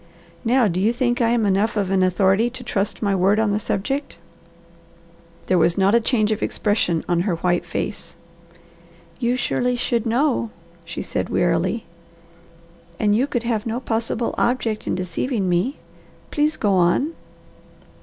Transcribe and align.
Now 0.43 0.67
do 0.67 0.81
you 0.81 0.91
think 0.93 1.21
I 1.21 1.29
am 1.29 1.45
enough 1.45 1.77
of 1.77 1.91
an 1.91 2.01
authority 2.01 2.49
to 2.49 2.63
trust 2.63 3.03
my 3.03 3.13
word 3.13 3.37
on 3.39 3.51
the 3.51 3.59
subject?" 3.59 4.17
There 5.45 5.59
was 5.59 5.77
not 5.77 5.93
a 5.93 5.99
change 6.01 6.31
of 6.31 6.41
expression 6.41 7.05
on 7.07 7.19
her 7.19 7.35
white 7.35 7.67
face. 7.67 8.15
"You 9.19 9.35
surely 9.35 9.75
should 9.75 10.07
know," 10.07 10.49
she 10.85 11.03
said 11.03 11.29
wearily, 11.29 11.85
"and 12.99 13.15
you 13.15 13.27
could 13.27 13.43
have 13.43 13.67
no 13.67 13.79
possible 13.79 14.33
object 14.39 14.87
in 14.87 14.95
deceiving 14.95 15.47
me. 15.47 15.77
Please 16.31 16.57
go 16.57 16.73
on." 16.73 17.13